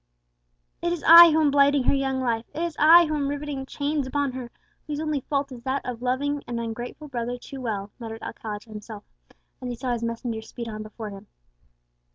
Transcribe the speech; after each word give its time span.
"It 0.81 0.91
is 0.91 1.03
I 1.05 1.29
who 1.29 1.39
am 1.39 1.51
blighting 1.51 1.83
her 1.83 1.93
young 1.93 2.21
life; 2.21 2.47
it 2.55 2.63
is 2.63 2.75
I 2.79 3.05
who 3.05 3.13
am 3.13 3.27
riveting 3.27 3.67
chains 3.67 4.07
upon 4.07 4.31
her 4.31 4.49
whose 4.87 4.99
only 4.99 5.19
fault 5.21 5.51
is 5.51 5.61
that 5.61 5.85
of 5.85 6.01
loving 6.01 6.41
an 6.47 6.57
ungrateful 6.57 7.07
brother 7.07 7.37
too 7.37 7.61
well," 7.61 7.91
muttered 7.99 8.23
Alcala 8.23 8.59
to 8.61 8.71
himself, 8.71 9.03
as 9.61 9.67
he 9.69 9.75
saw 9.75 9.91
his 9.91 10.01
messenger 10.03 10.41
speed 10.41 10.67
on 10.67 10.81
before 10.81 11.11
him. 11.11 11.27